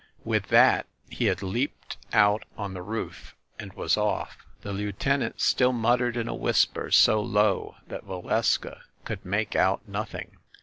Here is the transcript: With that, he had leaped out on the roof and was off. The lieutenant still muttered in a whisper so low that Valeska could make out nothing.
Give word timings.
With 0.23 0.47
that, 0.47 0.87
he 1.11 1.25
had 1.25 1.43
leaped 1.43 1.97
out 2.11 2.43
on 2.57 2.73
the 2.73 2.81
roof 2.81 3.35
and 3.59 3.71
was 3.73 3.97
off. 3.97 4.35
The 4.61 4.73
lieutenant 4.73 5.39
still 5.39 5.73
muttered 5.73 6.17
in 6.17 6.27
a 6.27 6.33
whisper 6.33 6.89
so 6.89 7.21
low 7.21 7.75
that 7.85 8.05
Valeska 8.05 8.81
could 9.05 9.23
make 9.23 9.55
out 9.55 9.87
nothing. 9.87 10.37